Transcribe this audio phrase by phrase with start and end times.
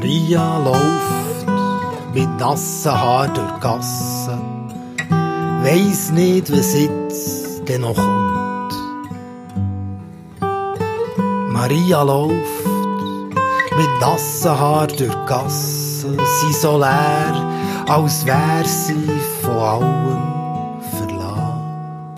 [0.00, 1.46] Maria läuft
[2.14, 4.38] mit nassen Haar durch die Gasse,
[5.62, 8.74] weiss nicht, was jetzt denn noch kommt.
[11.52, 12.32] Maria läuft
[13.76, 17.34] mit nassen Haar durch die Gasse, sie so leer,
[17.86, 19.06] als wär sie
[19.42, 22.16] von allem verlassen.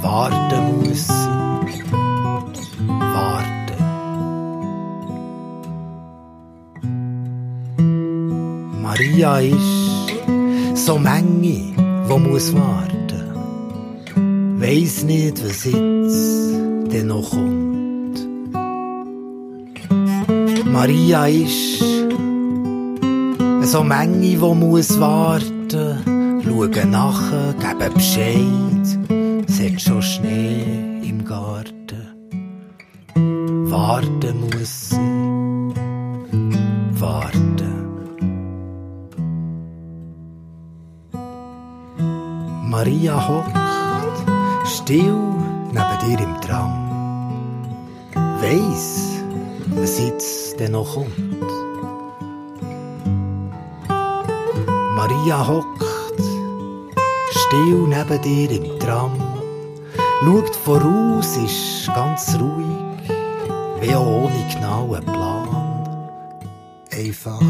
[0.00, 1.39] Warten muss sie,
[9.00, 11.72] Maria ist so Menge,
[12.06, 13.32] wo muss warten.
[14.60, 16.52] Weiss nicht, was jetzt
[16.92, 18.20] denn noch kommt.
[20.66, 21.82] Maria ist
[23.62, 26.42] so Menge, wo muss warten.
[26.44, 29.46] Schauen nachher, geben Bescheid.
[29.48, 32.02] Es hat schon Schnee im Garten.
[33.70, 34.96] Warten muss sie,
[37.00, 37.49] warten.
[42.70, 43.56] Maria hockt
[44.64, 45.18] still
[45.72, 46.70] neben dir im Tram.
[48.40, 49.24] Weiss,
[49.74, 51.50] was jetzt denn noch kommt.
[54.94, 55.82] Maria hockt
[57.30, 59.18] still neben dir im Tram.
[60.22, 63.10] Schaut voraus, ist ganz ruhig,
[63.80, 65.48] wie auch ohne genauen Plan.
[66.92, 67.40] Einfach